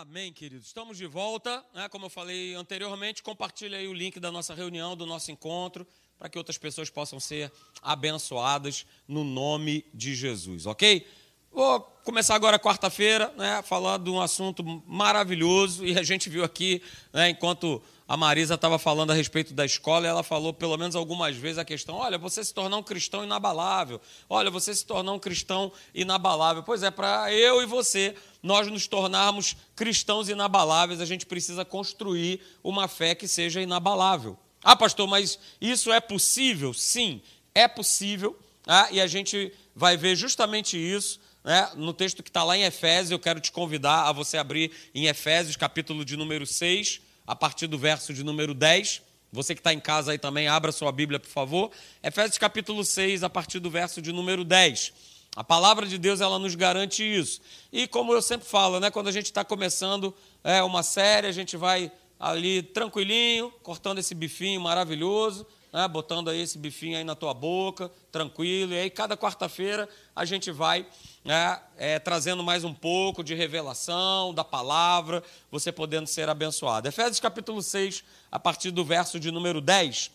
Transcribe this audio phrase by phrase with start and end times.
[0.00, 0.68] Amém, queridos.
[0.68, 1.62] Estamos de volta.
[1.74, 1.86] Né?
[1.90, 5.86] Como eu falei anteriormente, compartilhe aí o link da nossa reunião, do nosso encontro,
[6.18, 11.06] para que outras pessoas possam ser abençoadas no nome de Jesus, ok?
[11.52, 16.80] Vou começar agora quarta-feira, né, falando de um assunto maravilhoso, e a gente viu aqui,
[17.12, 21.36] né, enquanto a Marisa estava falando a respeito da escola, ela falou pelo menos algumas
[21.36, 25.18] vezes a questão: olha, você se tornar um cristão inabalável, olha, você se tornar um
[25.18, 26.62] cristão inabalável.
[26.62, 32.40] Pois é, para eu e você, nós nos tornarmos cristãos inabaláveis, a gente precisa construir
[32.62, 34.38] uma fé que seja inabalável.
[34.62, 36.72] Ah, pastor, mas isso é possível?
[36.72, 37.20] Sim,
[37.52, 41.18] é possível, ah, e a gente vai ver justamente isso.
[41.42, 44.70] Né, no texto que está lá em Efésios, eu quero te convidar a você abrir
[44.94, 49.02] em Efésios, capítulo de número 6, a partir do verso de número 10.
[49.32, 51.70] Você que está em casa aí também, abra sua Bíblia, por favor.
[52.02, 54.92] Efésios capítulo 6, a partir do verso de número 10.
[55.36, 57.40] A palavra de Deus, ela nos garante isso.
[57.72, 61.32] E como eu sempre falo, né, quando a gente está começando é, uma série, a
[61.32, 67.14] gente vai ali tranquilinho, cortando esse bifinho maravilhoso, né, botando aí esse bifinho aí na
[67.14, 68.72] tua boca, tranquilo.
[68.72, 70.86] E aí, cada quarta-feira, a gente vai
[71.24, 76.88] né, é, trazendo mais um pouco de revelação da palavra, você podendo ser abençoado.
[76.88, 80.10] Efésios capítulo 6, a partir do verso de número 10,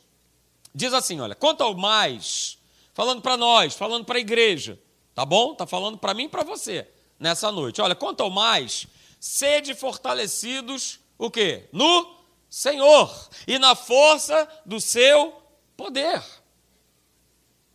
[0.73, 2.58] diz assim: olha, quanto ao mais,
[2.94, 4.80] falando para nós, falando para a igreja,
[5.14, 5.56] tá bom?
[5.56, 6.88] Tá falando para mim e para você
[7.19, 7.81] nessa noite.
[7.81, 8.88] Olha, quanto ao mais,
[9.19, 11.69] sede fortalecidos, o quê?
[11.72, 12.16] No
[12.50, 15.45] Senhor e na força do seu
[15.76, 16.23] poder.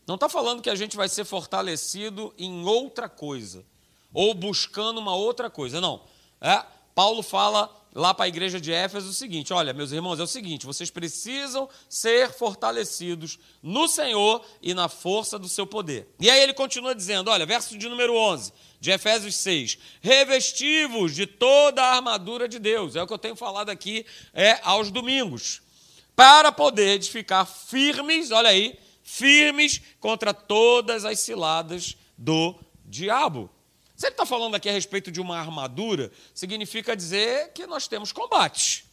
[0.06, 3.64] Não está falando que a gente vai ser fortalecido em outra coisa,
[4.12, 5.80] ou buscando uma outra coisa.
[5.80, 6.02] Não.
[6.40, 10.22] É, Paulo fala lá para a igreja de Éfeso o seguinte: olha, meus irmãos, é
[10.22, 16.08] o seguinte, vocês precisam ser fortalecidos no Senhor e na força do seu poder.
[16.18, 21.26] E aí ele continua dizendo: olha, verso de número 11 de Efésios 6: revestivos de
[21.26, 22.96] toda a armadura de Deus.
[22.96, 25.62] É o que eu tenho falado aqui é, aos domingos.
[26.14, 32.54] Para poder ficar firmes, olha aí, firmes contra todas as ciladas do
[32.84, 33.50] diabo.
[33.96, 38.12] Se ele está falando aqui a respeito de uma armadura, significa dizer que nós temos
[38.12, 38.86] combate.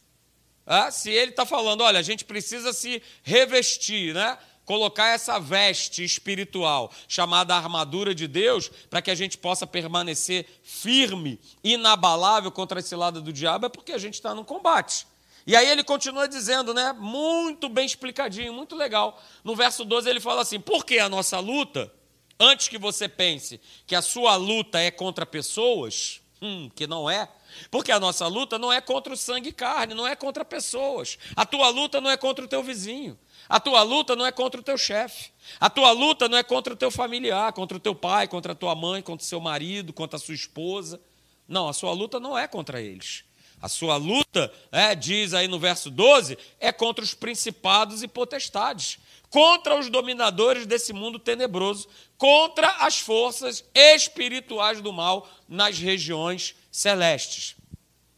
[0.66, 4.36] Ah, se ele está falando, olha, a gente precisa se revestir, né?
[4.68, 11.40] colocar essa veste espiritual chamada armadura de Deus, para que a gente possa permanecer firme,
[11.64, 15.06] inabalável contra a cilada do diabo, é porque a gente está no combate.
[15.48, 16.92] E aí ele continua dizendo, né?
[16.92, 19.18] Muito bem explicadinho, muito legal.
[19.42, 21.90] No verso 12 ele fala assim: porque a nossa luta,
[22.38, 27.26] antes que você pense que a sua luta é contra pessoas, hum, que não é,
[27.70, 31.16] porque a nossa luta não é contra o sangue e carne, não é contra pessoas.
[31.34, 33.18] A tua luta não é contra o teu vizinho.
[33.48, 35.30] A tua luta não é contra o teu chefe.
[35.58, 38.54] A tua luta não é contra o teu familiar, contra o teu pai, contra a
[38.54, 41.00] tua mãe, contra o seu marido, contra a sua esposa.
[41.48, 43.24] Não, a sua luta não é contra eles.
[43.60, 48.98] A sua luta, é, diz aí no verso 12, é contra os principados e potestades,
[49.30, 57.56] contra os dominadores desse mundo tenebroso, contra as forças espirituais do mal nas regiões celestes.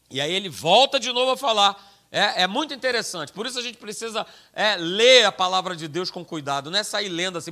[0.09, 1.89] E aí ele volta de novo a falar.
[2.13, 6.11] É, é muito interessante, por isso a gente precisa é, ler a palavra de Deus
[6.11, 7.51] com cuidado, não é sair lendo assim,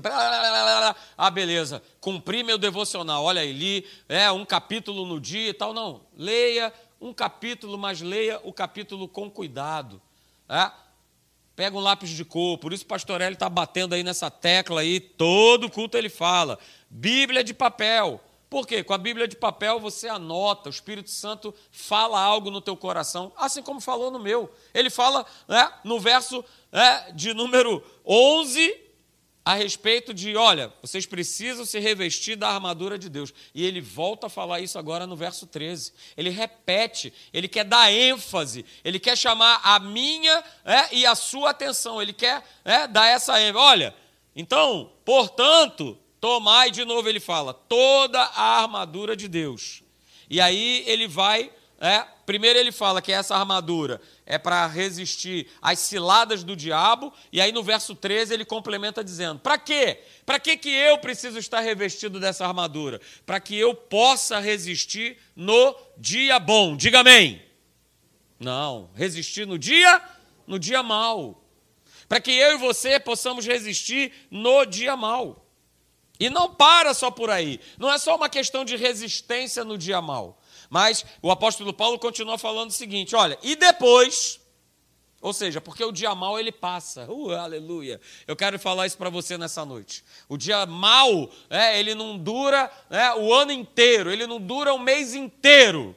[1.18, 5.74] ah, beleza, cumpri meu devocional, olha aí, li é, um capítulo no dia e tal,
[5.74, 6.02] não.
[6.14, 10.02] Leia um capítulo, mas leia o capítulo com cuidado.
[10.48, 10.72] É?
[11.56, 14.82] Pega um lápis de cor, por isso o pastor Hélio está batendo aí nessa tecla
[14.82, 16.58] aí, todo culto ele fala.
[16.90, 18.22] Bíblia de papel.
[18.50, 18.84] Por quê?
[18.84, 23.32] Com a Bíblia de papel você anota, o Espírito Santo fala algo no teu coração,
[23.38, 24.52] assim como falou no meu.
[24.74, 28.89] Ele fala né, no verso né, de número 11
[29.44, 33.34] a respeito de, olha, vocês precisam se revestir da armadura de Deus.
[33.54, 35.94] E ele volta a falar isso agora no verso 13.
[36.16, 41.50] Ele repete, ele quer dar ênfase, ele quer chamar a minha é, e a sua
[41.52, 43.66] atenção, ele quer é, dar essa ênfase.
[43.66, 43.96] Olha,
[44.36, 49.82] então, portanto, tomai, de novo ele fala, toda a armadura de Deus.
[50.30, 55.80] E aí ele vai é, primeiro ele fala que essa armadura é para resistir às
[55.80, 60.02] ciladas do diabo, e aí no verso 13 ele complementa dizendo: Para quê?
[60.26, 63.00] Para que, que eu preciso estar revestido dessa armadura?
[63.26, 66.76] Para que eu possa resistir no dia bom.
[66.76, 67.42] Diga amém.
[68.38, 70.02] Não, resistir no dia,
[70.46, 71.42] no dia mal.
[72.10, 75.46] Para que eu e você possamos resistir no dia mal.
[76.20, 77.60] E não para só por aí.
[77.78, 80.42] Não é só uma questão de resistência no dia mal.
[80.70, 84.40] Mas o apóstolo Paulo continua falando o seguinte: olha, e depois,
[85.22, 87.10] ou seja, porque o dia mal ele passa.
[87.12, 88.00] Uh, aleluia.
[88.28, 90.04] Eu quero falar isso para você nessa noite.
[90.30, 94.80] O dia mal, é, ele não dura é, o ano inteiro, ele não dura o
[94.80, 95.96] mês inteiro.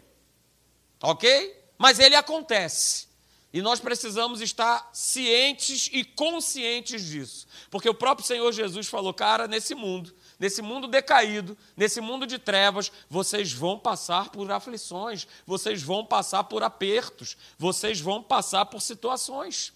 [1.03, 1.57] ok?
[1.77, 3.13] Mas ele acontece.
[3.53, 7.47] E nós precisamos estar cientes e conscientes disso.
[7.71, 12.37] Porque o próprio Senhor Jesus falou, cara, nesse mundo, nesse mundo decaído, nesse mundo de
[12.37, 18.83] trevas, vocês vão passar por aflições, vocês vão passar por apertos, vocês vão passar por
[18.83, 19.73] situações.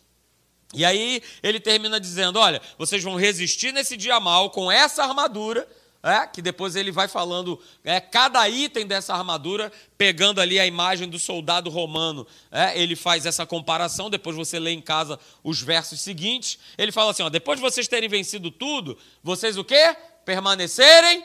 [0.74, 5.68] E aí ele termina dizendo: olha, vocês vão resistir nesse dia mal com essa armadura
[6.02, 11.08] é, que depois ele vai falando é, cada item dessa armadura, pegando ali a imagem
[11.08, 12.26] do soldado romano.
[12.50, 16.58] É, ele faz essa comparação, depois você lê em casa os versos seguintes.
[16.76, 19.96] Ele fala assim: ó, depois de vocês terem vencido tudo, vocês o quê?
[20.26, 21.24] Permanecerem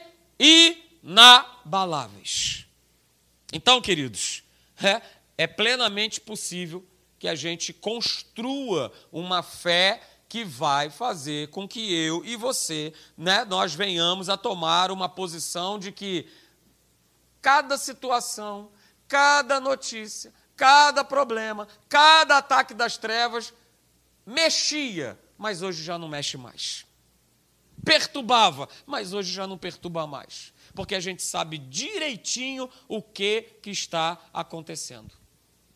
[1.04, 2.66] inabaláveis.
[3.52, 4.44] Então, queridos,
[4.82, 5.02] é,
[5.38, 6.88] é plenamente possível
[7.20, 13.44] que a gente construa uma fé que vai fazer com que eu e você, né,
[13.44, 16.26] nós venhamos a tomar uma posição de que
[17.42, 18.72] cada situação,
[19.10, 23.54] cada notícia, cada problema, cada ataque das trevas
[24.26, 26.86] mexia, mas hoje já não mexe mais.
[27.84, 33.72] Perturbava, mas hoje já não perturba mais, porque a gente sabe direitinho o que que
[33.72, 35.12] está acontecendo.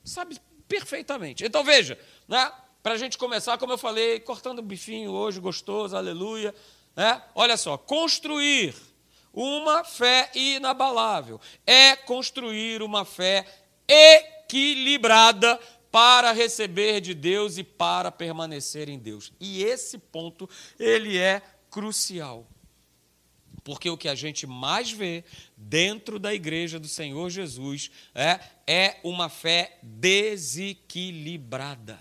[0.04, 1.44] Sabe perfeitamente.
[1.44, 1.98] Então veja,
[2.28, 2.52] né?
[2.84, 6.54] Para a gente começar, como eu falei, cortando o bifinho hoje, gostoso, aleluia.
[6.96, 7.20] Né?
[7.34, 8.76] Olha só, construir
[9.34, 13.46] uma fé inabalável é construir uma fé
[13.88, 15.60] equilibrada
[15.92, 19.32] para receber de Deus e para permanecer em Deus.
[19.40, 20.50] E esse ponto,
[20.80, 21.42] ele é
[21.76, 22.48] crucial.
[23.62, 25.26] Porque o que a gente mais vê
[25.58, 32.00] dentro da igreja do Senhor Jesus é, é uma fé desequilibrada.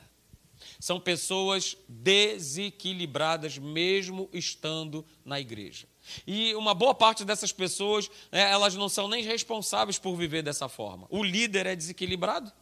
[0.79, 5.88] São pessoas desequilibradas, mesmo estando na igreja.
[6.25, 10.69] E uma boa parte dessas pessoas, né, elas não são nem responsáveis por viver dessa
[10.69, 11.09] forma.
[11.11, 12.53] O líder é desequilibrado.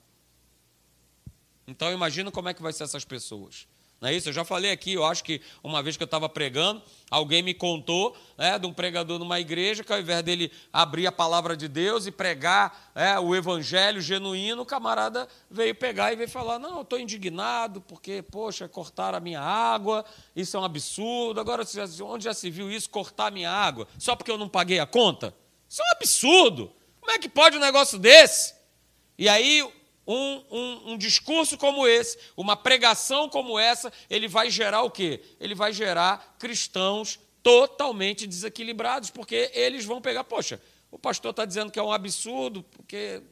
[1.67, 3.67] Então imagina como é que vai ser essas pessoas.
[4.02, 4.28] Não é isso?
[4.28, 7.54] Eu já falei aqui, eu acho que uma vez que eu estava pregando, alguém me
[7.54, 11.69] contou né, de um pregador numa igreja que ao invés dele abrir a palavra de
[11.69, 16.78] Deus e pregar é, o evangelho genuíno, o camarada veio pegar e veio falar: Não,
[16.78, 20.04] eu estou indignado porque, poxa, cortaram a minha água,
[20.34, 21.40] isso é um absurdo.
[21.40, 21.62] Agora,
[22.02, 24.87] onde já se viu isso, cortar a minha água, só porque eu não paguei a
[24.87, 25.32] conta?
[25.69, 26.72] Isso é um absurdo.
[27.00, 28.52] Como é que pode um negócio desse?
[29.16, 29.64] E aí
[30.06, 35.22] um, um, um, discurso como esse, uma pregação como essa, ele vai gerar o quê?
[35.40, 40.60] Ele vai gerar cristãos totalmente desequilibrados, porque eles vão pegar, poxa,
[40.90, 43.22] o pastor está dizendo que é um absurdo, porque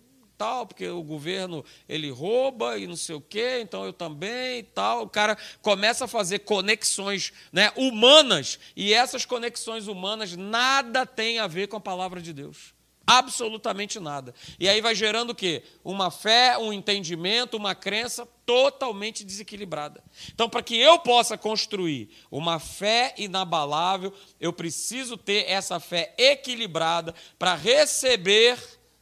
[0.41, 4.63] tal, porque o governo ele rouba e não sei o quê, então eu também e
[4.63, 5.03] tal.
[5.03, 11.47] O cara começa a fazer conexões né, humanas, e essas conexões humanas nada tem a
[11.47, 12.73] ver com a palavra de Deus.
[13.11, 14.33] Absolutamente nada.
[14.57, 15.65] E aí vai gerando o quê?
[15.83, 20.01] Uma fé, um entendimento, uma crença totalmente desequilibrada.
[20.33, 27.13] Então, para que eu possa construir uma fé inabalável, eu preciso ter essa fé equilibrada
[27.37, 28.57] para receber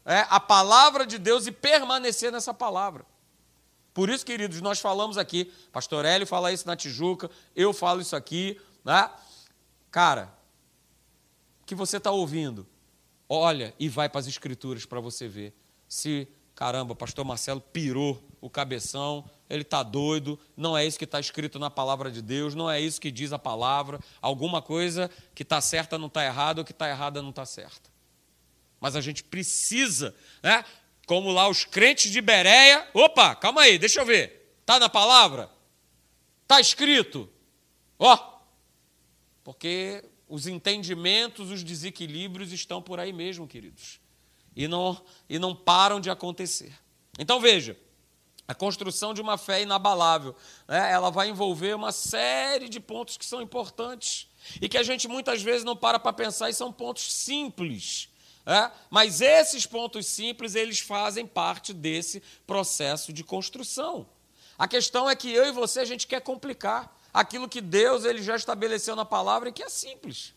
[0.07, 3.05] é, a palavra de Deus e permanecer nessa palavra.
[3.93, 8.17] Por isso, queridos, nós falamos aqui, pastor Hélio fala isso na Tijuca, eu falo isso
[8.17, 9.11] aqui, né?
[9.91, 10.33] Cara,
[11.67, 12.67] que você está ouvindo,
[13.29, 15.55] olha e vai para as escrituras para você ver
[15.87, 21.19] se, caramba, pastor Marcelo pirou o cabeção, ele está doido, não é isso que está
[21.19, 25.43] escrito na palavra de Deus, não é isso que diz a palavra, alguma coisa que
[25.43, 27.91] está certa não está errada, ou que está errada não está certa.
[28.81, 30.65] Mas a gente precisa, né?
[31.07, 35.51] Como lá os crentes de Bereia, opa, calma aí, deixa eu ver, está na palavra?
[36.43, 37.29] Está escrito?
[37.99, 38.17] Ó,
[39.43, 44.01] porque os entendimentos, os desequilíbrios estão por aí mesmo, queridos.
[44.55, 46.73] E não, e não param de acontecer.
[47.19, 47.77] Então veja,
[48.47, 50.35] a construção de uma fé inabalável,
[50.67, 54.29] né, ela vai envolver uma série de pontos que são importantes
[54.61, 58.09] e que a gente muitas vezes não para para pensar e são pontos simples.
[58.47, 58.71] É?
[58.89, 64.09] Mas esses pontos simples, eles fazem parte desse processo de construção.
[64.59, 68.23] A questão é que eu e você, a gente quer complicar aquilo que Deus ele
[68.23, 70.35] já estabeleceu na palavra e que é simples.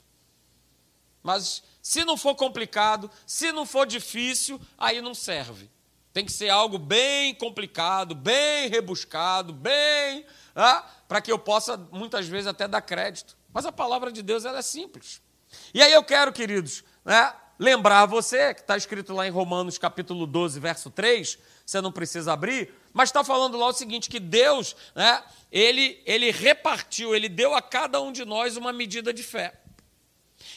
[1.23, 5.69] Mas se não for complicado, se não for difícil, aí não serve.
[6.13, 10.25] Tem que ser algo bem complicado, bem rebuscado, bem.
[10.55, 13.37] Ah, para que eu possa, muitas vezes, até dar crédito.
[13.53, 15.21] Mas a palavra de Deus ela é simples.
[15.73, 20.25] E aí eu quero, queridos, né, lembrar você, que está escrito lá em Romanos capítulo
[20.25, 24.75] 12, verso 3, você não precisa abrir, mas está falando lá o seguinte: que Deus,
[24.95, 29.53] né, ele, ele repartiu, ele deu a cada um de nós uma medida de fé.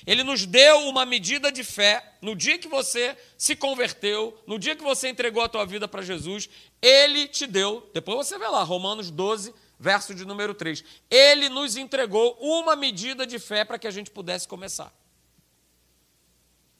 [0.07, 4.76] Ele nos deu uma medida de fé no dia que você se converteu, no dia
[4.76, 6.49] que você entregou a tua vida para Jesus,
[6.81, 10.85] ele te deu, depois você vê lá, Romanos 12, verso de número 3.
[11.11, 14.93] Ele nos entregou uma medida de fé para que a gente pudesse começar.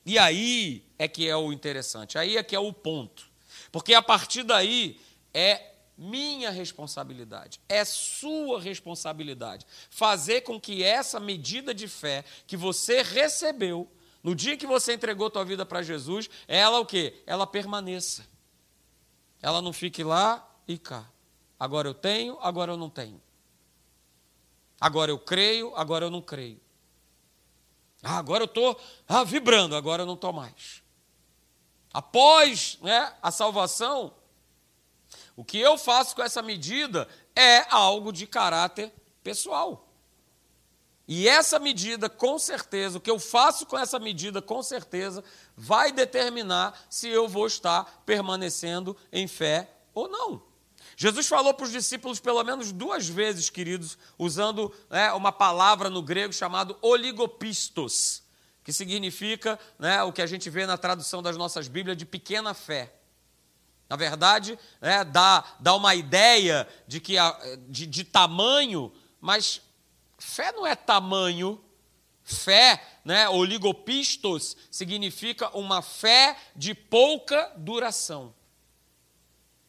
[0.07, 3.27] E aí é que é o interessante, aí é que é o ponto.
[3.73, 5.01] Porque a partir daí
[5.35, 13.03] é minha responsabilidade, é sua responsabilidade fazer com que essa medida de fé que você
[13.03, 13.89] recebeu
[14.23, 17.23] no dia que você entregou tua vida para Jesus, ela o quê?
[17.27, 18.27] Ela permaneça.
[19.43, 21.07] Ela não fique lá e cá.
[21.61, 23.21] Agora eu tenho, agora eu não tenho.
[24.81, 26.59] Agora eu creio, agora eu não creio.
[28.03, 30.83] Ah, agora eu estou ah, vibrando, agora eu não estou mais.
[31.93, 34.15] Após né, a salvação,
[35.37, 39.89] o que eu faço com essa medida é algo de caráter pessoal.
[41.07, 45.23] E essa medida, com certeza, o que eu faço com essa medida, com certeza,
[45.55, 50.43] vai determinar se eu vou estar permanecendo em fé ou não.
[50.97, 56.01] Jesus falou para os discípulos pelo menos duas vezes, queridos, usando né, uma palavra no
[56.01, 58.23] grego chamado oligopistos,
[58.63, 62.55] que significa né, o que a gente vê na tradução das nossas Bíblias de pequena
[62.55, 62.95] fé.
[63.89, 67.39] Na verdade, é, dá, dá uma ideia de, que a,
[67.69, 69.61] de, de tamanho, mas
[70.19, 71.61] fé não é tamanho.
[72.27, 78.35] Fé, né, oligopistos, significa uma fé de pouca duração.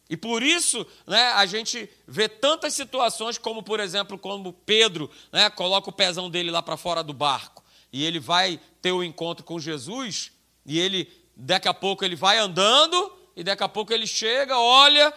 [0.08, 5.50] E por isso né, a gente vê tantas situações, como por exemplo, quando Pedro né,
[5.50, 9.04] coloca o pezão dele lá para fora do barco e ele vai ter o um
[9.04, 10.32] encontro com Jesus,
[10.64, 15.12] e ele, daqui a pouco, ele vai andando e daqui a pouco ele chega, olha,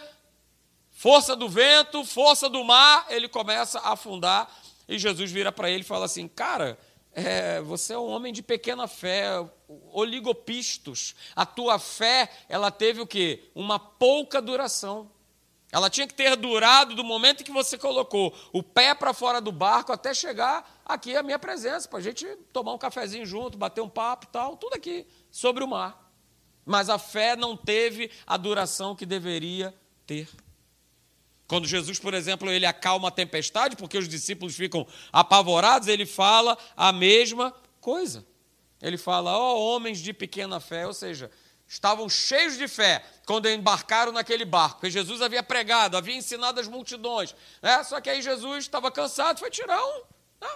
[0.90, 4.54] força do vento, força do mar, ele começa a afundar.
[4.86, 6.78] E Jesus vira para ele e fala assim: Cara,
[7.12, 9.26] é, você é um homem de pequena fé,
[9.92, 11.14] oligopistos.
[11.34, 13.50] A tua fé, ela teve o quê?
[13.54, 15.10] Uma pouca duração.
[15.72, 19.52] Ela tinha que ter durado do momento que você colocou o pé para fora do
[19.52, 23.80] barco até chegar aqui a minha presença, para a gente tomar um cafezinho junto, bater
[23.80, 26.09] um papo tal, tudo aqui sobre o mar
[26.64, 29.74] mas a fé não teve a duração que deveria
[30.06, 30.28] ter.
[31.46, 36.56] Quando Jesus, por exemplo, ele acalma a tempestade, porque os discípulos ficam apavorados, ele fala
[36.76, 38.24] a mesma coisa.
[38.80, 41.30] Ele fala, ó oh, homens de pequena fé, ou seja,
[41.66, 46.66] estavam cheios de fé quando embarcaram naquele barco, porque Jesus havia pregado, havia ensinado as
[46.66, 47.34] multidões.
[47.60, 47.82] Né?
[47.84, 50.02] Só que aí Jesus estava cansado, foi tirar um,
[50.40, 50.50] né?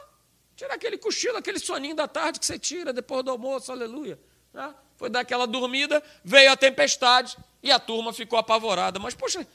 [0.57, 4.19] tirar aquele cochilo, aquele soninho da tarde que você tira depois do almoço, aleluia.
[4.53, 4.75] Né?
[5.05, 8.99] Foi dar aquela dormida, veio a tempestade e a turma ficou apavorada.
[8.99, 9.47] Mas, poxa,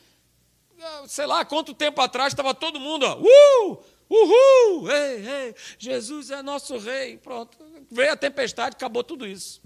[1.08, 6.44] sei lá, quanto tempo atrás estava todo mundo, ó, uh, uhul, ei, ei, Jesus é
[6.44, 7.18] nosso rei.
[7.18, 7.58] Pronto,
[7.89, 9.60] veio a tempestade, acabou tudo isso.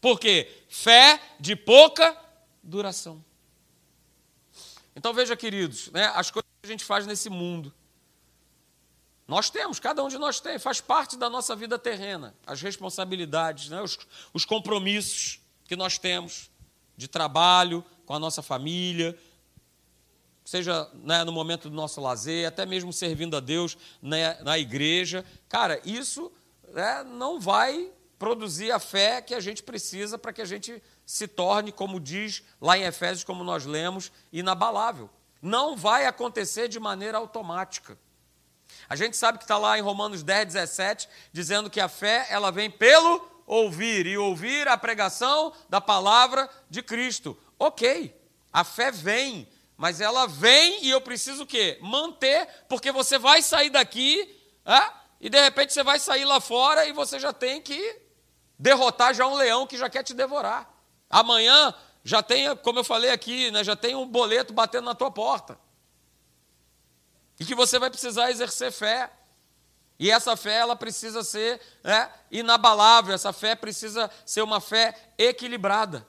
[0.00, 0.48] Por quê?
[0.68, 2.16] Fé de pouca
[2.62, 3.24] duração.
[4.94, 7.74] Então veja, queridos, né, as coisas que a gente faz nesse mundo.
[9.26, 13.68] Nós temos, cada um de nós tem, faz parte da nossa vida terrena, as responsabilidades,
[13.68, 13.98] né, os,
[14.32, 16.50] os compromissos que nós temos
[16.96, 19.16] de trabalho com a nossa família,
[20.44, 25.24] seja né, no momento do nosso lazer, até mesmo servindo a Deus né, na igreja.
[25.48, 26.30] Cara, isso
[26.72, 31.26] né, não vai produzir a fé que a gente precisa para que a gente se
[31.26, 35.10] torne, como diz lá em Efésios, como nós lemos, inabalável.
[35.40, 37.98] Não vai acontecer de maneira automática.
[38.88, 42.50] A gente sabe que está lá em Romanos 10, 17, dizendo que a fé ela
[42.50, 47.36] vem pelo ouvir, e ouvir a pregação da palavra de Cristo.
[47.58, 48.14] Ok,
[48.52, 51.78] a fé vem, mas ela vem e eu preciso o quê?
[51.80, 54.38] Manter, porque você vai sair daqui
[55.20, 58.00] e de repente você vai sair lá fora e você já tem que
[58.58, 60.72] derrotar já um leão que já quer te devorar.
[61.10, 61.74] Amanhã
[62.04, 65.58] já tem, como eu falei aqui, né, já tem um boleto batendo na tua porta
[67.42, 69.10] e que você vai precisar exercer fé.
[69.98, 76.06] E essa fé ela precisa ser né, inabalável, essa fé precisa ser uma fé equilibrada.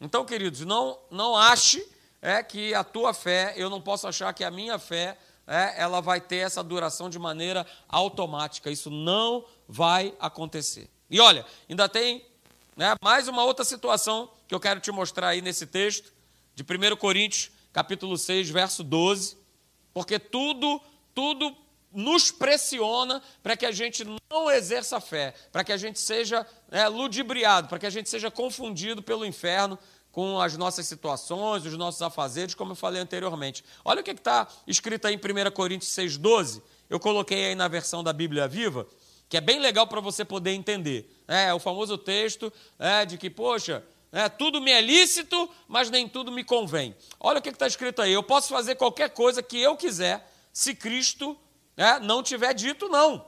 [0.00, 1.88] Então, queridos, não, não ache
[2.20, 6.00] é, que a tua fé, eu não posso achar que a minha fé, é, ela
[6.00, 8.68] vai ter essa duração de maneira automática.
[8.68, 10.90] Isso não vai acontecer.
[11.08, 12.26] E olha, ainda tem
[12.76, 16.12] né, mais uma outra situação que eu quero te mostrar aí nesse texto,
[16.52, 19.41] de 1 Coríntios, capítulo 6, verso 12.
[19.92, 20.80] Porque tudo,
[21.14, 21.56] tudo
[21.92, 26.88] nos pressiona para que a gente não exerça fé, para que a gente seja é,
[26.88, 29.78] ludibriado, para que a gente seja confundido pelo inferno
[30.10, 33.64] com as nossas situações, os nossos afazeres, como eu falei anteriormente.
[33.84, 36.62] Olha o que está escrito aí em 1 Coríntios 6,12.
[36.88, 38.86] Eu coloquei aí na versão da Bíblia Viva,
[39.28, 41.10] que é bem legal para você poder entender.
[41.26, 43.82] É o famoso texto é, de que, poxa,
[44.12, 46.94] é, tudo me é lícito, mas nem tudo me convém.
[47.18, 48.12] Olha o que está escrito aí.
[48.12, 51.36] Eu posso fazer qualquer coisa que eu quiser, se Cristo
[51.74, 53.26] é, não tiver dito não.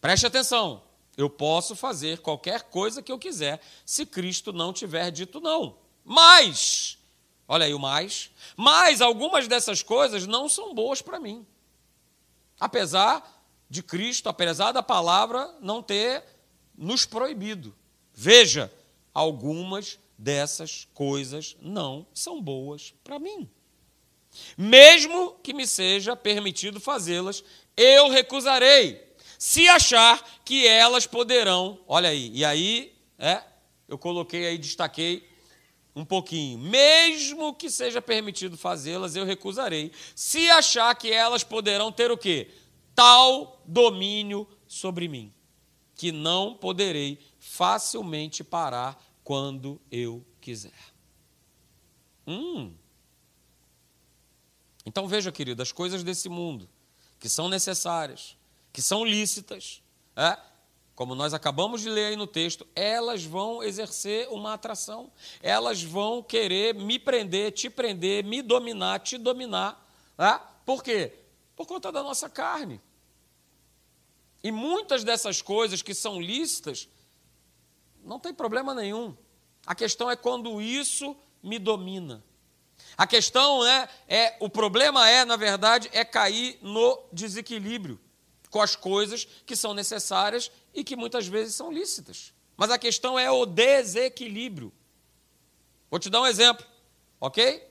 [0.00, 0.82] Preste atenção.
[1.16, 5.78] Eu posso fazer qualquer coisa que eu quiser, se Cristo não tiver dito não.
[6.04, 6.98] Mas,
[7.48, 11.46] olha aí o mais, mas algumas dessas coisas não são boas para mim.
[12.58, 16.22] Apesar de Cristo, apesar da palavra não ter
[16.76, 17.74] nos proibido.
[18.16, 18.72] Veja,
[19.14, 23.48] algumas dessas coisas não são boas para mim.
[24.56, 27.44] Mesmo que me seja permitido fazê-las,
[27.76, 29.00] eu recusarei,
[29.38, 31.78] se achar que elas poderão.
[31.86, 33.42] Olha aí, e aí, é,
[33.86, 35.28] eu coloquei aí, destaquei
[35.94, 36.58] um pouquinho.
[36.58, 42.50] Mesmo que seja permitido fazê-las, eu recusarei, se achar que elas poderão ter o quê?
[42.96, 45.32] tal domínio sobre mim,
[45.94, 50.74] que não poderei facilmente parar quando eu quiser.
[52.26, 52.74] Hum.
[54.84, 56.68] Então veja, querido, as coisas desse mundo,
[57.20, 58.36] que são necessárias,
[58.72, 59.80] que são lícitas,
[60.16, 60.36] é,
[60.94, 65.10] como nós acabamos de ler aí no texto, elas vão exercer uma atração,
[65.40, 69.88] elas vão querer me prender, te prender, me dominar, te dominar.
[70.18, 70.40] É?
[70.64, 71.20] Por quê?
[71.54, 72.80] Por conta da nossa carne.
[74.42, 76.88] E muitas dessas coisas que são lícitas,
[78.06, 79.16] não tem problema nenhum.
[79.66, 82.24] A questão é quando isso me domina.
[82.96, 88.00] A questão é, é, o problema é, na verdade, é cair no desequilíbrio
[88.48, 92.32] com as coisas que são necessárias e que muitas vezes são lícitas.
[92.56, 94.72] Mas a questão é o desequilíbrio.
[95.90, 96.64] Vou te dar um exemplo,
[97.20, 97.68] ok?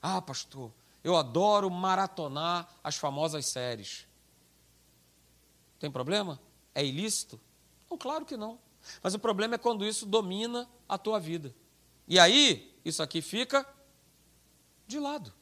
[0.00, 0.72] Ah, pastor,
[1.02, 4.06] eu adoro maratonar as famosas séries.
[5.78, 6.38] Tem problema?
[6.74, 7.40] É ilícito?
[7.90, 8.58] Não, claro que não.
[9.02, 11.54] Mas o problema é quando isso domina a tua vida.
[12.06, 13.66] E aí, isso aqui fica
[14.86, 15.32] de lado.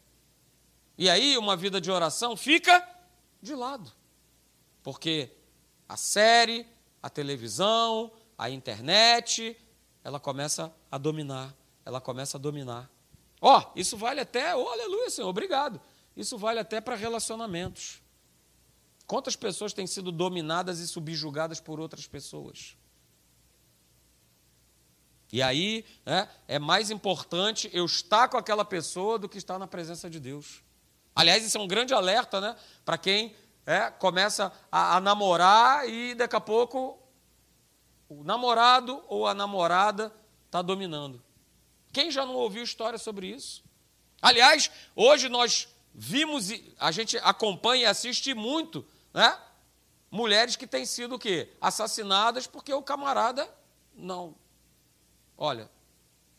[0.96, 2.86] E aí, uma vida de oração fica
[3.40, 3.92] de lado.
[4.82, 5.30] Porque
[5.88, 6.66] a série,
[7.02, 9.56] a televisão, a internet,
[10.02, 11.54] ela começa a dominar.
[11.84, 12.90] Ela começa a dominar.
[13.40, 15.80] Ó, oh, isso vale até, oh, aleluia, Senhor, obrigado.
[16.16, 18.02] Isso vale até para relacionamentos.
[19.06, 22.76] Quantas pessoas têm sido dominadas e subjugadas por outras pessoas?
[25.32, 29.66] E aí é, é mais importante eu estar com aquela pessoa do que estar na
[29.66, 30.62] presença de Deus.
[31.14, 33.34] Aliás, isso é um grande alerta né, para quem
[33.66, 36.98] é, começa a, a namorar e daqui a pouco
[38.08, 40.12] o namorado ou a namorada
[40.46, 41.22] está dominando.
[41.92, 43.62] Quem já não ouviu história sobre isso?
[44.22, 49.38] Aliás, hoje nós vimos, a gente acompanha e assiste muito né?
[50.10, 51.52] Mulheres que têm sido o quê?
[51.60, 53.48] Assassinadas porque o camarada
[53.94, 54.34] não.
[55.38, 55.70] Olha,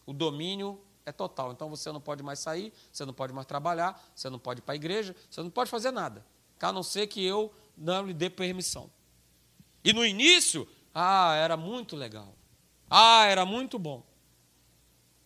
[0.05, 1.53] o domínio é total.
[1.53, 4.63] Então você não pode mais sair, você não pode mais trabalhar, você não pode ir
[4.63, 6.25] para a igreja, você não pode fazer nada.
[6.61, 8.91] A não ser que eu não lhe dê permissão.
[9.81, 12.35] E no início, ah, era muito legal.
[12.89, 14.05] Ah, era muito bom.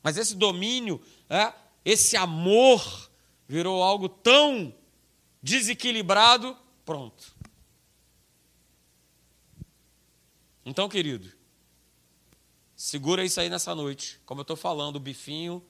[0.04, 1.52] Mas esse domínio, é,
[1.84, 3.10] esse amor,
[3.48, 4.74] virou algo tão
[5.42, 6.56] desequilibrado,
[6.86, 7.36] pronto.
[10.66, 11.32] Então, querido,
[12.84, 14.20] segura isso aí nessa noite.
[14.26, 15.64] Como eu estou falando, o bifinho,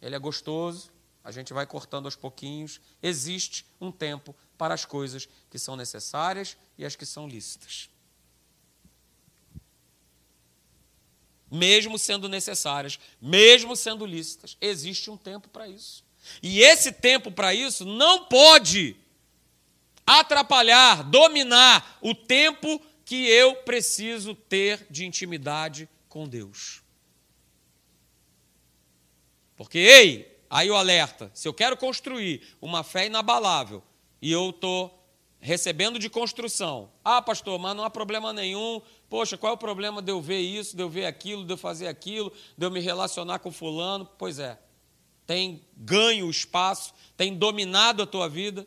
[0.00, 0.88] ele é gostoso,
[1.24, 2.80] a gente vai cortando aos pouquinhos.
[3.02, 7.90] Existe um tempo para as coisas que são necessárias e as que são lícitas.
[11.50, 16.04] Mesmo sendo necessárias, mesmo sendo lícitas, existe um tempo para isso.
[16.40, 18.96] E esse tempo para isso não pode
[20.06, 26.80] atrapalhar, dominar o tempo que eu preciso ter de intimidade com Deus.
[29.56, 33.82] Porque, ei, aí o alerta: se eu quero construir uma fé inabalável
[34.22, 35.04] e eu estou
[35.40, 40.00] recebendo de construção, ah, pastor, mas não há problema nenhum, poxa, qual é o problema
[40.00, 42.78] de eu ver isso, de eu ver aquilo, de eu fazer aquilo, de eu me
[42.78, 44.08] relacionar com Fulano?
[44.16, 44.56] Pois é,
[45.26, 48.64] tem ganho o espaço, tem dominado a tua vida,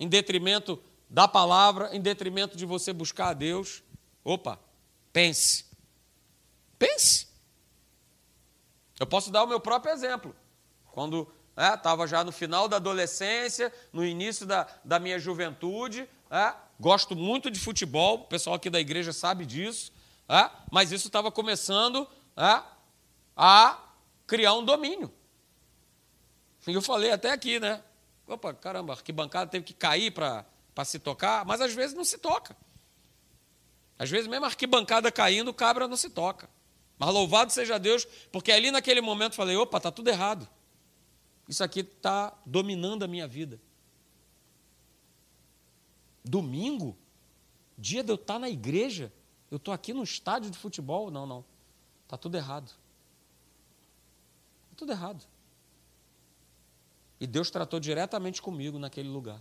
[0.00, 3.82] em detrimento da palavra em detrimento de você buscar a Deus.
[4.22, 4.58] Opa,
[5.12, 5.67] pense.
[6.78, 7.28] Pense.
[8.98, 10.34] Eu posso dar o meu próprio exemplo.
[10.92, 16.54] Quando estava é, já no final da adolescência, no início da, da minha juventude, é,
[16.78, 19.92] gosto muito de futebol, o pessoal aqui da igreja sabe disso,
[20.28, 22.08] é, mas isso estava começando
[23.36, 23.78] a
[24.26, 25.12] criar um domínio.
[26.66, 27.82] E eu falei até aqui, né?
[28.26, 30.44] Opa, caramba, que bancada teve que cair para
[30.84, 32.54] se tocar, mas às vezes não se toca.
[33.98, 36.48] Às vezes, mesmo a arquibancada caindo, o cabra não se toca.
[36.98, 40.48] Mas louvado seja Deus, porque ali naquele momento falei: opa, está tudo errado.
[41.48, 43.60] Isso aqui está dominando a minha vida.
[46.24, 46.96] Domingo,
[47.76, 49.12] dia de eu estar tá na igreja,
[49.50, 51.10] eu estou aqui no estádio de futebol.
[51.10, 51.44] Não, não.
[52.04, 52.68] Está tudo errado.
[54.64, 55.24] Está tudo errado.
[57.20, 59.40] E Deus tratou diretamente comigo naquele lugar.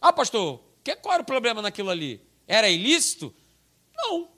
[0.00, 2.20] Ah, pastor, que, qual era o problema naquilo ali?
[2.46, 3.34] Era ilícito?
[3.96, 4.33] Não.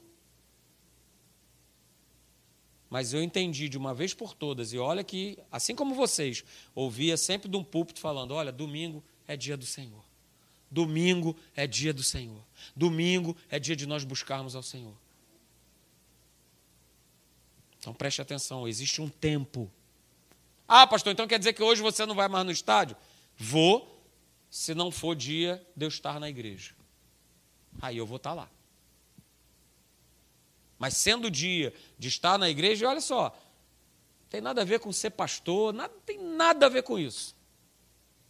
[2.89, 6.45] Mas eu entendi de uma vez por todas, e olha que, assim como vocês,
[6.75, 10.05] ouvia sempre de um púlpito falando: olha, domingo é dia do Senhor.
[10.71, 12.43] Domingo é dia do Senhor.
[12.75, 14.95] Domingo é dia de nós buscarmos ao Senhor.
[17.79, 19.71] Então preste atenção, existe um tempo.
[20.67, 22.97] Ah, pastor, então quer dizer que hoje você não vai mais no estádio?
[23.37, 24.05] Vou,
[24.51, 26.75] se não for dia de eu estar na igreja.
[27.81, 28.51] Aí eu vou estar lá.
[30.79, 33.37] Mas sendo dia de estar na igreja, olha só,
[34.29, 37.35] tem nada a ver com ser pastor, nada, tem nada a ver com isso.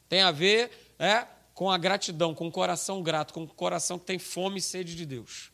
[0.08, 4.04] Tem a ver é, com a gratidão, com o coração grato, com o coração que
[4.04, 5.50] tem fome e sede de Deus.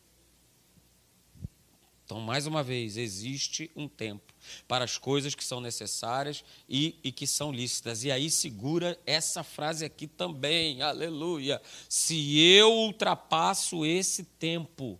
[2.05, 4.33] Então, mais uma vez, existe um tempo
[4.67, 8.03] para as coisas que são necessárias e, e, que são lícitas.
[8.03, 11.61] E aí segura essa frase aqui também, aleluia.
[11.87, 14.99] Se eu ultrapasso esse tempo,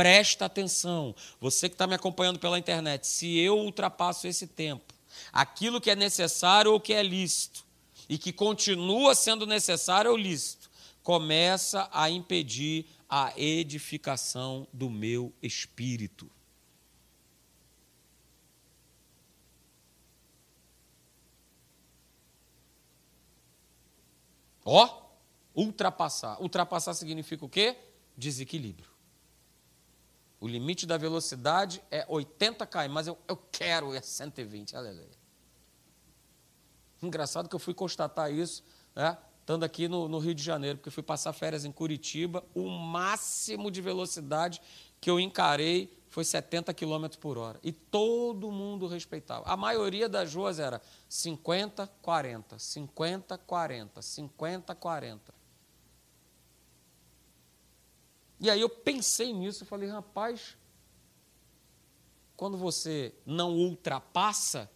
[0.00, 4.94] Presta atenção, você que está me acompanhando pela internet, se eu ultrapasso esse tempo,
[5.30, 7.66] aquilo que é necessário ou que é lícito,
[8.08, 10.70] e que continua sendo necessário ou lícito,
[11.02, 16.30] começa a impedir a edificação do meu espírito.
[24.64, 25.10] Ó,
[25.54, 26.40] ultrapassar.
[26.40, 27.76] Ultrapassar significa o quê?
[28.16, 28.89] Desequilíbrio.
[30.40, 35.20] O limite da velocidade é 80 km, mas eu, eu quero é 120, aleluia.
[37.02, 40.90] Engraçado que eu fui constatar isso, né, estando aqui no, no Rio de Janeiro, porque
[40.90, 44.62] fui passar férias em Curitiba, o máximo de velocidade
[44.98, 47.58] que eu encarei foi 70 km por hora.
[47.62, 49.44] E todo mundo respeitava.
[49.46, 55.39] A maioria das ruas era 50, 40, 50, 40, 50, 40.
[58.40, 60.56] E aí eu pensei nisso e falei, rapaz,
[62.36, 64.70] quando você não ultrapassa,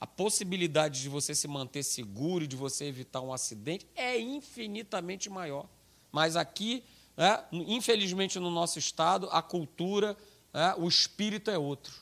[0.00, 5.30] a possibilidade de você se manter seguro e de você evitar um acidente é infinitamente
[5.30, 5.68] maior.
[6.10, 6.82] Mas aqui,
[7.16, 10.16] é, infelizmente no nosso estado, a cultura,
[10.52, 11.94] é, o espírito é outro.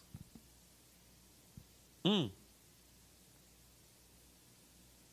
[2.03, 2.31] Hum.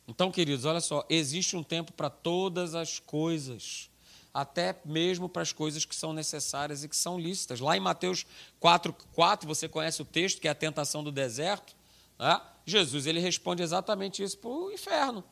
[0.06, 3.90] Então, queridos, olha só, existe um tempo para todas as coisas
[4.40, 7.58] até mesmo para as coisas que são necessárias e que são lícitas.
[7.58, 8.24] Lá em Mateus
[8.60, 11.74] 4, 4 você conhece o texto, que é a tentação do deserto.
[12.16, 12.40] Né?
[12.64, 15.24] Jesus ele responde exatamente isso para o inferno.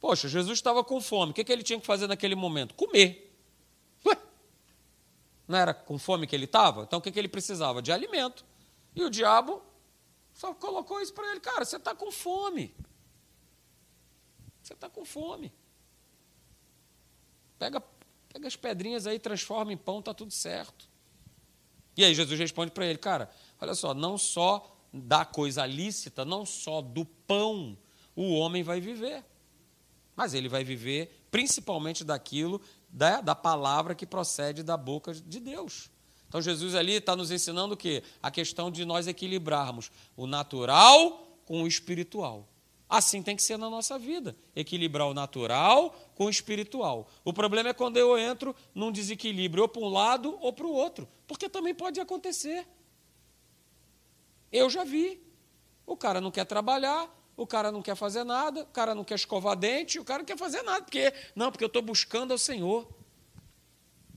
[0.00, 1.32] Poxa, Jesus estava com fome.
[1.32, 2.74] O que, que ele tinha que fazer naquele momento?
[2.74, 3.30] Comer.
[4.06, 4.16] Ué,
[5.46, 6.84] não era com fome que ele estava?
[6.84, 7.82] Então o que, que ele precisava?
[7.82, 8.42] De alimento.
[8.96, 9.62] E o diabo
[10.32, 11.40] só colocou isso para ele.
[11.40, 12.74] Cara, você está com fome.
[14.62, 15.52] Você está com fome.
[17.64, 17.82] Pega,
[18.28, 20.86] pega as pedrinhas aí, transforma em pão, está tudo certo.
[21.96, 26.44] E aí Jesus responde para ele, cara, olha só, não só da coisa lícita, não
[26.44, 27.78] só do pão
[28.14, 29.24] o homem vai viver,
[30.14, 35.90] mas ele vai viver principalmente daquilo, da, da palavra que procede da boca de Deus.
[36.28, 38.02] Então Jesus ali está nos ensinando o quê?
[38.22, 42.46] A questão de nós equilibrarmos o natural com o espiritual.
[42.88, 47.08] Assim tem que ser na nossa vida, equilibrar o natural com o espiritual.
[47.24, 50.72] O problema é quando eu entro num desequilíbrio ou para um lado ou para o
[50.72, 52.66] outro, porque também pode acontecer.
[54.52, 55.20] Eu já vi.
[55.86, 59.16] O cara não quer trabalhar, o cara não quer fazer nada, o cara não quer
[59.16, 62.38] escovar dente, o cara não quer fazer nada, porque não, porque eu estou buscando ao
[62.38, 62.88] Senhor.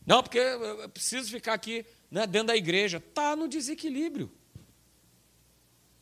[0.06, 2.98] Não, porque eu preciso ficar aqui né, dentro da igreja.
[2.98, 4.32] Está no desequilíbrio.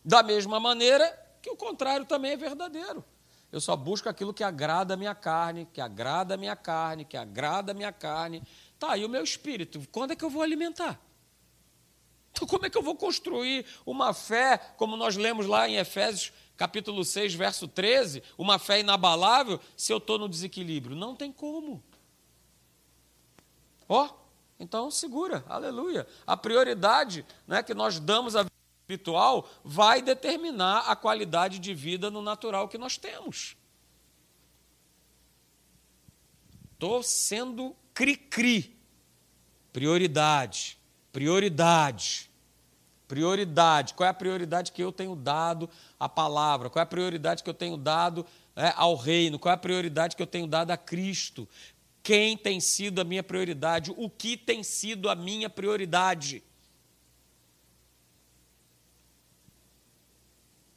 [0.03, 3.05] Da mesma maneira, que o contrário também é verdadeiro.
[3.51, 7.15] Eu só busco aquilo que agrada a minha carne, que agrada a minha carne, que
[7.15, 8.41] agrada a minha carne.
[8.79, 10.99] Tá, e o meu espírito, quando é que eu vou alimentar?
[12.31, 16.33] Então, como é que eu vou construir uma fé, como nós lemos lá em Efésios
[16.57, 20.95] capítulo 6, verso 13, uma fé inabalável, se eu estou no desequilíbrio?
[20.95, 21.83] Não tem como.
[23.87, 24.09] Ó, oh,
[24.59, 26.07] então segura, aleluia.
[26.25, 28.45] A prioridade né, que nós damos a
[28.85, 33.57] espiritual vai determinar a qualidade de vida no natural que nós temos.
[36.73, 38.75] Estou sendo cri-cri.
[39.73, 40.77] Prioridade,
[41.11, 42.29] prioridade,
[43.07, 43.93] prioridade.
[43.93, 45.69] Qual é a prioridade que eu tenho dado
[45.99, 46.69] à palavra?
[46.69, 49.39] Qual é a prioridade que eu tenho dado é, ao reino?
[49.39, 51.47] Qual é a prioridade que eu tenho dado a Cristo?
[52.01, 53.91] Quem tem sido a minha prioridade?
[53.97, 56.43] O que tem sido a minha prioridade?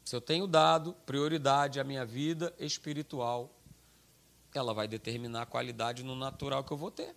[0.09, 3.55] Se eu tenho dado prioridade à minha vida espiritual,
[4.55, 7.15] ela vai determinar a qualidade no natural que eu vou ter.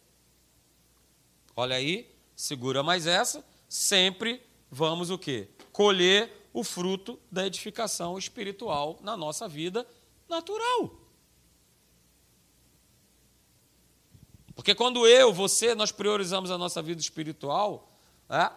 [1.56, 5.47] Olha aí, segura mais essa, sempre vamos o quê?
[5.71, 9.88] Colher o fruto da edificação espiritual na nossa vida
[10.27, 10.93] natural.
[14.54, 17.89] Porque quando eu, você, nós priorizamos a nossa vida espiritual,
[18.30, 18.51] é?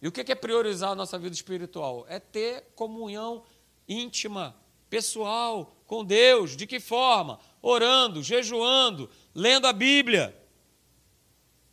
[0.00, 2.06] e o que é priorizar a nossa vida espiritual?
[2.08, 3.42] É ter comunhão
[3.90, 4.54] íntima,
[4.88, 6.56] pessoal com Deus.
[6.56, 7.40] De que forma?
[7.60, 10.36] Orando, jejuando, lendo a Bíblia.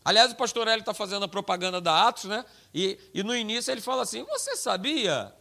[0.04, 2.44] Aliás, o pastor Hélio está fazendo a propaganda da Atos, né?
[2.74, 5.36] E, e no início ele fala assim: Você sabia?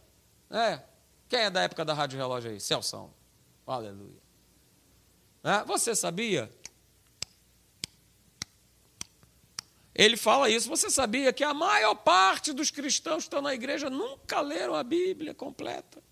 [0.51, 0.81] É.
[1.27, 2.59] Quem é da época da Rádio Relógio aí?
[2.59, 3.13] Celção.
[3.65, 4.21] Aleluia.
[5.43, 6.51] É, você sabia?
[9.95, 10.69] Ele fala isso.
[10.69, 14.83] Você sabia que a maior parte dos cristãos que estão na igreja nunca leram a
[14.83, 16.03] Bíblia completa?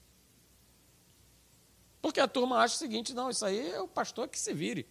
[2.15, 4.87] Porque a turma acha o seguinte: não, isso aí é o pastor que se vire.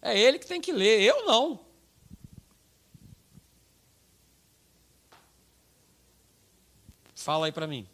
[0.00, 1.60] É ele que tem que ler, eu não.
[7.14, 7.86] Fala aí para mim.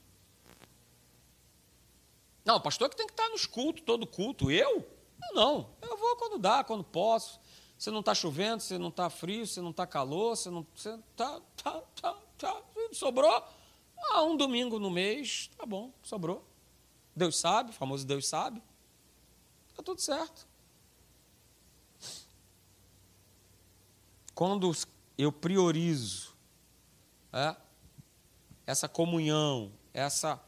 [2.45, 4.49] Não, pastor que tem que estar nos cultos, todo culto.
[4.49, 4.89] Eu?
[5.33, 7.41] Não, eu vou quando dá, quando posso.
[7.77, 10.97] Se não está chovendo, se não está frio, se não está calor, se não está.
[11.17, 13.43] Tá, tá, tá, tá, sobrou?
[14.13, 16.47] Ah, um domingo no mês, tá bom, sobrou.
[17.17, 18.63] Deus sabe, o famoso Deus sabe.
[19.71, 20.47] Está tudo certo.
[24.35, 24.71] Quando
[25.17, 26.35] eu priorizo
[27.33, 27.57] é,
[28.67, 30.39] essa comunhão, essa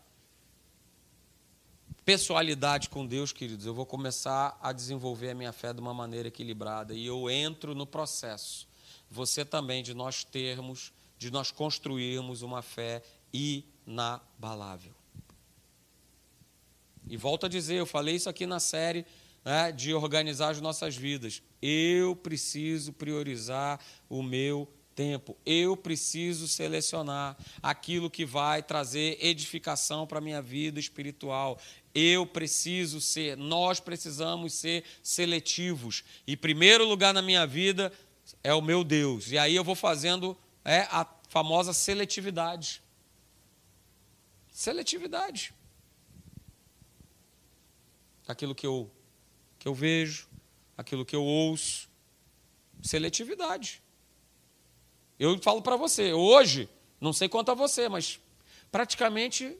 [2.05, 6.29] pessoalidade com Deus, queridos, eu vou começar a desenvolver a minha fé de uma maneira
[6.29, 8.69] equilibrada e eu entro no processo.
[9.11, 13.03] Você também, de nós termos, de nós construirmos uma fé
[13.33, 14.98] inabalável.
[17.09, 19.07] E volto a dizer, eu falei isso aqui na série
[19.44, 21.42] né, de organizar as nossas vidas.
[21.62, 25.37] Eu preciso priorizar o meu tempo.
[25.47, 31.59] Eu preciso selecionar aquilo que vai trazer edificação para a minha vida espiritual.
[31.94, 36.05] Eu preciso ser, nós precisamos ser seletivos.
[36.27, 37.90] E primeiro lugar na minha vida
[38.44, 39.33] é o meu Deus.
[39.33, 42.83] E aí eu vou fazendo é, a famosa seletividade.
[44.53, 45.55] Seletividade
[48.29, 48.91] aquilo que eu,
[49.59, 50.29] que eu vejo,
[50.77, 51.88] aquilo que eu ouço.
[52.83, 53.83] Seletividade.
[55.19, 56.69] Eu falo para você, hoje,
[57.01, 58.21] não sei quanto a você, mas
[58.71, 59.57] praticamente,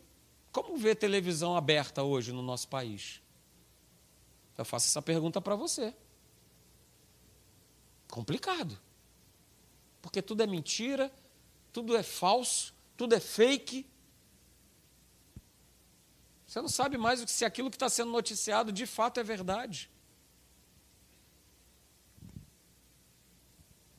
[0.52, 3.20] como ver televisão aberta hoje no nosso país?
[4.57, 5.94] Eu faço essa pergunta para você.
[8.09, 8.78] Complicado.
[10.00, 11.12] Porque tudo é mentira,
[11.72, 13.87] tudo é falso, tudo é fake.
[16.48, 19.90] Você não sabe mais se aquilo que está sendo noticiado de fato é verdade.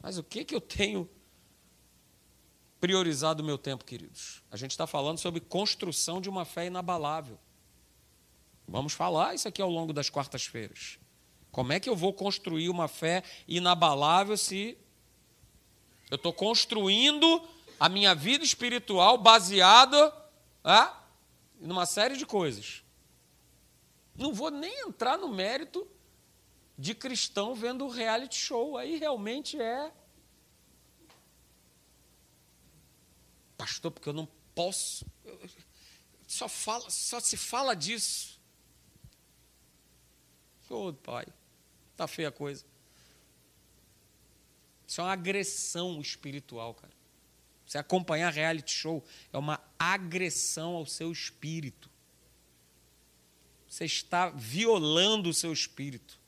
[0.01, 1.07] Mas o que, que eu tenho
[2.79, 4.41] priorizado o meu tempo, queridos?
[4.49, 7.38] A gente está falando sobre construção de uma fé inabalável.
[8.67, 10.97] Vamos falar isso aqui ao longo das quartas-feiras.
[11.51, 14.75] Como é que eu vou construir uma fé inabalável se
[16.09, 17.47] eu estou construindo
[17.79, 20.12] a minha vida espiritual baseada
[20.63, 20.98] ah,
[21.60, 22.84] numa série de coisas.
[24.15, 25.88] Não vou nem entrar no mérito
[26.78, 28.78] de cristão vendo reality show.
[28.78, 29.93] Aí realmente é.
[33.58, 35.06] Pastor, porque eu não posso.
[36.26, 38.39] Só, fala, só se fala disso.
[40.69, 41.26] Ô, oh, pai,
[41.98, 42.63] tá feia a coisa.
[44.88, 46.98] Isso é uma agressão espiritual, cara.
[47.69, 51.88] Você acompanhar reality show é uma agressão ao seu espírito.
[53.67, 56.19] Você está violando o seu espírito.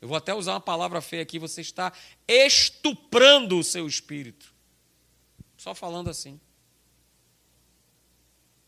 [0.00, 1.92] Eu vou até usar uma palavra feia aqui, você está
[2.28, 4.54] estuprando o seu espírito.
[5.56, 6.40] Só falando assim.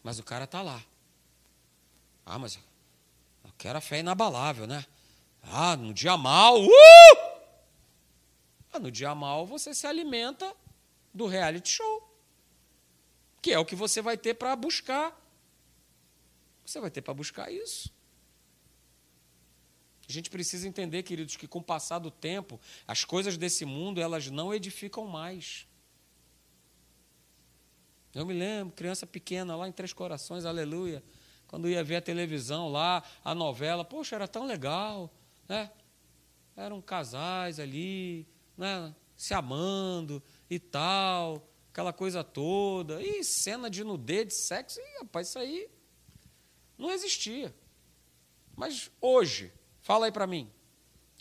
[0.02, 0.84] Mas o cara está lá.
[2.26, 2.58] Ah, mas
[3.44, 4.84] eu quero a fé inabalável, né?
[5.40, 6.72] Ah, no dia mal, uh!
[8.72, 10.52] Ah, no dia mal você se alimenta
[11.12, 12.08] do reality show.
[13.40, 15.18] Que é o que você vai ter para buscar.
[16.64, 17.92] Você vai ter para buscar isso.
[20.08, 24.00] A gente precisa entender, queridos, que com o passar do tempo, as coisas desse mundo,
[24.00, 25.66] elas não edificam mais.
[28.14, 31.02] Eu me lembro, criança pequena lá em Três Corações, aleluia,
[31.46, 35.10] quando ia ver a televisão lá, a novela, poxa, era tão legal,
[35.48, 35.70] né?
[36.54, 38.94] Eram casais ali, né?
[39.22, 40.20] se amando
[40.54, 45.68] e tal, aquela coisa toda, e cena de nudez, de sexo, e rapaz, isso aí
[46.76, 47.54] não existia.
[48.54, 50.50] Mas hoje, fala aí para mim,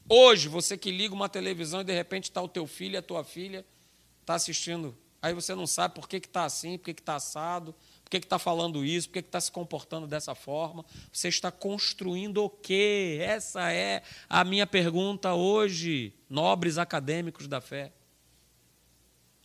[0.09, 3.23] hoje você que liga uma televisão e de repente está o teu filho a tua
[3.23, 3.65] filha
[4.21, 8.09] está assistindo Aí você não sabe por que está assim, por que está assado, por
[8.09, 10.83] que está falando isso, por que está se comportando dessa forma.
[11.13, 13.19] Você está construindo o quê?
[13.21, 17.93] Essa é a minha pergunta hoje, nobres acadêmicos da fé.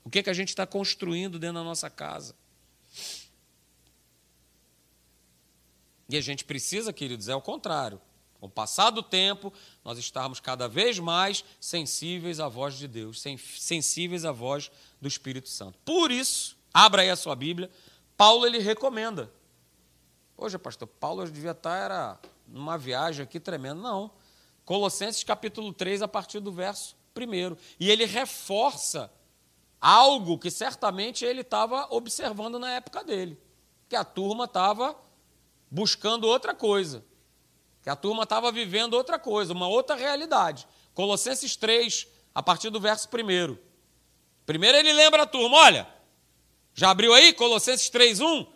[0.06, 2.36] O que, que a gente está construindo dentro da nossa casa?
[6.08, 8.00] E a gente precisa, queridos, é o contrário.
[8.38, 9.52] Com o passar do tempo,
[9.84, 15.48] nós estarmos cada vez mais sensíveis à voz de Deus, sensíveis à voz do Espírito
[15.48, 15.76] Santo.
[15.84, 17.68] Por isso, abra aí a sua Bíblia,
[18.16, 19.28] Paulo ele recomenda.
[20.36, 23.80] Hoje, pastor, Paulo devia estar era numa viagem aqui tremenda.
[23.80, 24.12] Não.
[24.64, 27.56] Colossenses capítulo 3, a partir do verso 1.
[27.80, 29.10] E ele reforça
[29.88, 33.38] algo que certamente ele estava observando na época dele.
[33.88, 34.96] Que a turma estava
[35.70, 37.04] buscando outra coisa
[37.86, 40.66] que a turma estava vivendo outra coisa, uma outra realidade.
[40.92, 43.56] Colossenses 3, a partir do verso 1.
[44.44, 45.86] Primeiro ele lembra a turma, olha,
[46.74, 48.46] já abriu aí Colossenses 3, 1?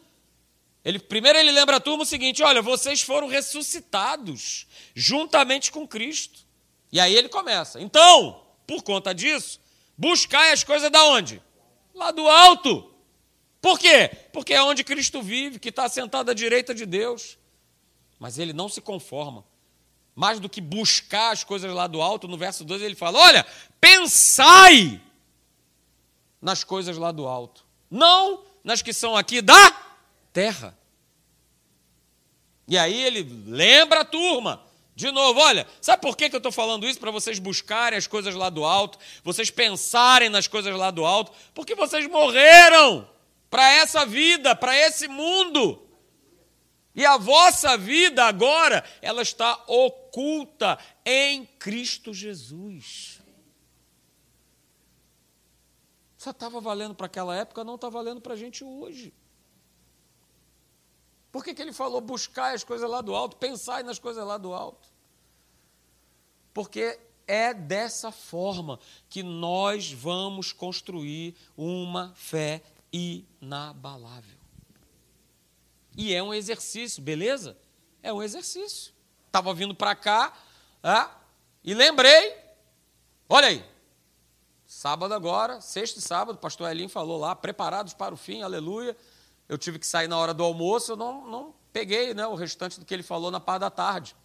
[0.84, 4.66] Ele, primeiro ele lembra a turma o seguinte: olha, vocês foram ressuscitados
[4.96, 6.40] juntamente com Cristo.
[6.90, 7.80] E aí ele começa.
[7.80, 9.60] Então, por conta disso,
[10.00, 11.42] buscai as coisas da onde?
[11.94, 12.90] Lá do alto.
[13.60, 14.10] Por quê?
[14.32, 17.36] Porque é onde Cristo vive, que está sentado à direita de Deus.
[18.18, 19.44] Mas ele não se conforma.
[20.14, 23.46] Mais do que buscar as coisas lá do alto, no verso 2 ele fala: Olha,
[23.78, 25.00] pensai
[26.40, 29.70] nas coisas lá do alto, não nas que são aqui da
[30.32, 30.76] terra.
[32.66, 34.69] E aí ele lembra a turma.
[35.00, 37.00] De novo, olha, sabe por que eu estou falando isso?
[37.00, 41.32] Para vocês buscarem as coisas lá do alto, vocês pensarem nas coisas lá do alto,
[41.54, 43.08] porque vocês morreram
[43.48, 45.88] para essa vida, para esse mundo.
[46.94, 53.22] E a vossa vida agora, ela está oculta em Cristo Jesus.
[56.18, 59.14] Só estava valendo para aquela época, não está valendo para a gente hoje.
[61.32, 64.36] Por que, que ele falou buscar as coisas lá do alto, pensar nas coisas lá
[64.36, 64.89] do alto?
[66.52, 74.38] Porque é dessa forma que nós vamos construir uma fé inabalável.
[75.96, 77.56] E é um exercício, beleza?
[78.02, 78.92] É um exercício.
[79.26, 80.32] Estava vindo para cá
[80.82, 81.10] ah,
[81.62, 82.36] e lembrei.
[83.28, 83.64] Olha aí.
[84.66, 88.96] Sábado agora, sexta e sábado, o pastor Elinho falou lá, preparados para o fim, aleluia.
[89.48, 92.78] Eu tive que sair na hora do almoço, eu não, não peguei né, o restante
[92.78, 94.16] do que ele falou na parte da tarde.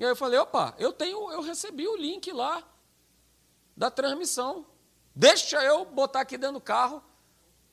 [0.00, 2.66] E aí eu falei, opa, eu tenho, eu recebi o link lá
[3.76, 4.64] da transmissão.
[5.14, 7.04] Deixa eu botar aqui dentro do carro,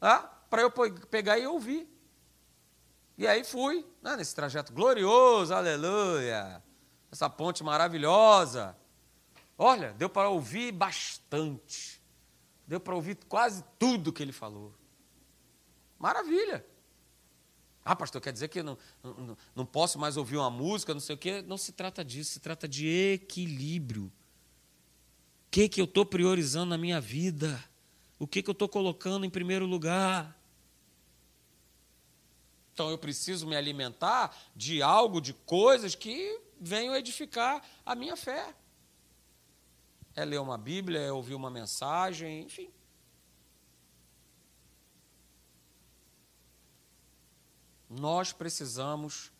[0.01, 1.89] ah, para eu pegar e ouvir.
[3.17, 6.61] E aí fui, né, nesse trajeto glorioso, aleluia,
[7.09, 8.75] essa ponte maravilhosa.
[9.57, 12.03] Olha, deu para ouvir bastante.
[12.67, 14.73] Deu para ouvir quase tudo que ele falou.
[15.97, 16.65] Maravilha.
[17.89, 21.15] Ah, pastor, quer dizer que não, não, não posso mais ouvir uma música, não sei
[21.15, 21.41] o quê?
[21.41, 24.07] Não se trata disso, se trata de equilíbrio.
[24.07, 24.11] O
[25.49, 27.63] que, que eu estou priorizando na minha vida?
[28.19, 30.37] O que, que eu estou colocando em primeiro lugar?
[32.73, 38.53] Então eu preciso me alimentar de algo, de coisas que venham edificar a minha fé.
[40.13, 42.69] É ler uma Bíblia, é ouvir uma mensagem, enfim.
[47.89, 49.31] Nós precisamos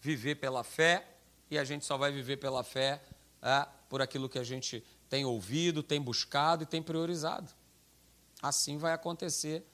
[0.00, 1.16] viver pela fé
[1.50, 3.02] e a gente só vai viver pela fé
[3.42, 7.50] é, por aquilo que a gente tem ouvido, tem buscado e tem priorizado.
[8.42, 9.64] Assim vai acontecer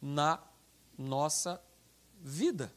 [0.00, 0.42] na
[0.96, 1.60] nossa
[2.20, 2.72] vida.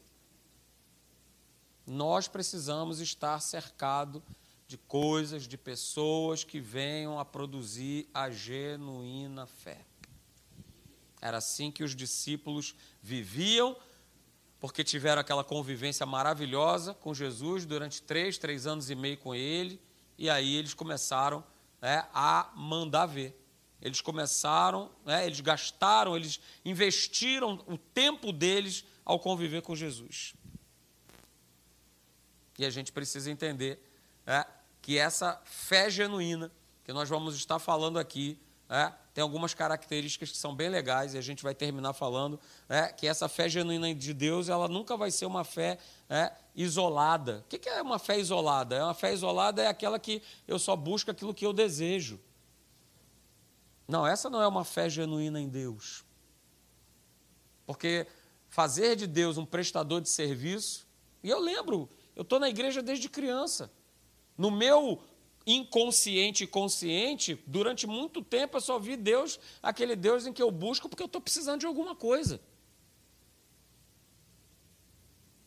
[1.86, 4.22] Nós precisamos estar cercado
[4.66, 9.86] de coisas, de pessoas que venham a produzir a genuína fé.
[11.20, 13.76] Era assim que os discípulos viviam,
[14.60, 19.80] porque tiveram aquela convivência maravilhosa com Jesus durante três, três anos e meio com ele,
[20.16, 21.44] e aí eles começaram
[21.80, 23.38] né, a mandar ver.
[23.80, 30.34] Eles começaram, né, eles gastaram, eles investiram o tempo deles ao conviver com Jesus.
[32.58, 33.80] E a gente precisa entender
[34.26, 34.44] é,
[34.82, 36.50] que essa fé genuína,
[36.84, 38.36] que nós vamos estar falando aqui,
[38.68, 42.38] é, tem algumas características que são bem legais e a gente vai terminar falando
[42.68, 47.44] é, que essa fé genuína de Deus ela nunca vai ser uma fé é, isolada.
[47.46, 48.76] O que é uma fé isolada?
[48.76, 52.20] É uma fé isolada é aquela que eu só busco aquilo que eu desejo.
[53.88, 56.04] Não, essa não é uma fé genuína em Deus.
[57.66, 58.06] Porque
[58.50, 60.86] fazer de Deus um prestador de serviço,
[61.22, 63.72] e eu lembro, eu estou na igreja desde criança.
[64.36, 65.02] No meu
[65.48, 70.50] inconsciente e consciente, durante muito tempo eu só vi Deus, aquele Deus em que eu
[70.50, 72.38] busco porque eu estou precisando de alguma coisa.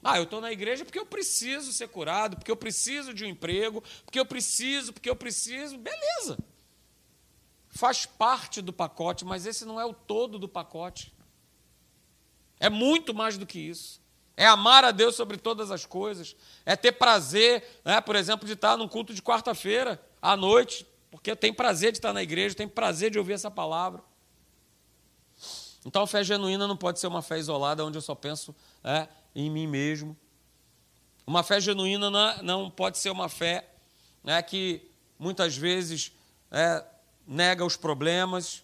[0.03, 3.27] Ah, eu estou na igreja porque eu preciso ser curado, porque eu preciso de um
[3.27, 5.77] emprego, porque eu preciso, porque eu preciso.
[5.77, 6.39] Beleza.
[7.69, 11.13] Faz parte do pacote, mas esse não é o todo do pacote.
[12.59, 14.00] É muito mais do que isso
[14.35, 18.53] é amar a Deus sobre todas as coisas, é ter prazer, né, por exemplo, de
[18.53, 22.67] estar num culto de quarta-feira à noite, porque tem prazer de estar na igreja, tem
[22.67, 24.01] prazer de ouvir essa palavra.
[25.85, 29.07] Então, a fé genuína não pode ser uma fé isolada, onde eu só penso é,
[29.35, 30.15] em mim mesmo.
[31.25, 33.67] Uma fé genuína não, não pode ser uma fé
[34.23, 36.11] né, que muitas vezes
[36.51, 36.83] é,
[37.25, 38.63] nega os problemas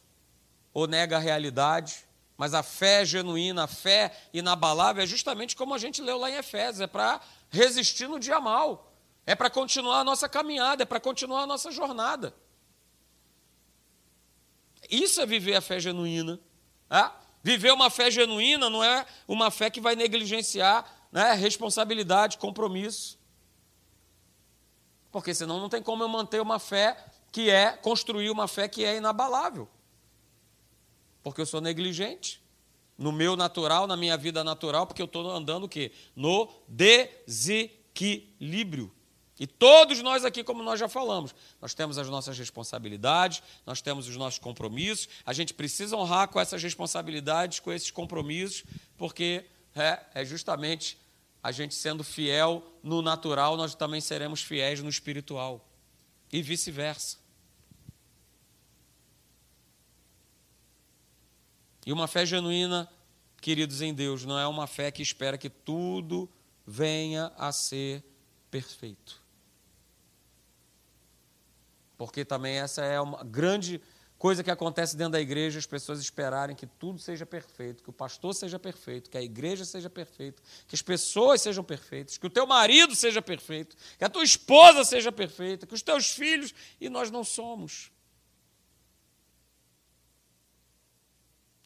[0.73, 2.06] ou nega a realidade.
[2.37, 6.35] Mas a fé genuína, a fé inabalável, é justamente como a gente leu lá em
[6.35, 7.19] Efésios: é para
[7.49, 8.93] resistir no dia mal,
[9.25, 12.35] é para continuar a nossa caminhada, é para continuar a nossa jornada.
[14.87, 16.39] Isso é viver a fé genuína.
[16.87, 17.19] Tá?
[17.41, 23.17] Viver uma fé genuína não é uma fé que vai negligenciar né, responsabilidade, compromisso.
[25.11, 26.95] Porque senão não tem como eu manter uma fé
[27.31, 29.67] que é, construir uma fé que é inabalável
[31.31, 32.41] porque eu sou negligente.
[32.97, 35.91] No meu natural, na minha vida natural, porque eu estou andando o quê?
[36.15, 38.91] No desequilíbrio.
[39.39, 44.07] E todos nós aqui, como nós já falamos, nós temos as nossas responsabilidades, nós temos
[44.07, 48.63] os nossos compromissos, a gente precisa honrar com essas responsabilidades, com esses compromissos,
[48.97, 50.97] porque é, é justamente
[51.43, 55.69] a gente sendo fiel no natural, nós também seremos fiéis no espiritual.
[56.33, 57.26] E vice-versa.
[61.87, 62.85] E uma fé genuína,
[63.39, 66.29] queridos em Deus, não é uma fé que espera que tudo
[66.65, 68.03] venha a ser
[68.51, 69.21] perfeito.
[71.97, 73.79] Porque também essa é uma grande
[74.17, 77.93] coisa que acontece dentro da igreja, as pessoas esperarem que tudo seja perfeito, que o
[77.93, 82.29] pastor seja perfeito, que a igreja seja perfeita, que as pessoas sejam perfeitas, que o
[82.29, 86.89] teu marido seja perfeito, que a tua esposa seja perfeita, que os teus filhos, e
[86.89, 87.89] nós não somos.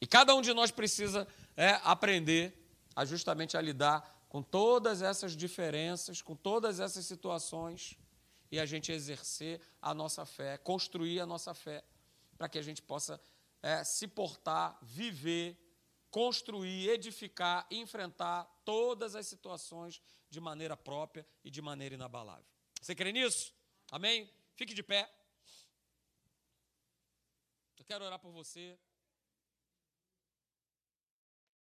[0.02, 2.58] E cada um de nós precisa é, aprender
[2.96, 7.96] a justamente a lidar com todas essas diferenças, com todas essas situações,
[8.52, 11.84] e a gente exercer a nossa fé, construir a nossa fé,
[12.38, 13.22] para que a gente possa
[13.62, 15.58] é, se portar, viver,
[16.10, 22.46] construir, edificar, enfrentar todas as situações de maneira própria e de maneira inabalável.
[22.82, 23.54] Você crê nisso?
[23.92, 24.30] Amém?
[24.56, 25.10] Fique de pé.
[27.78, 28.78] Eu quero orar por você.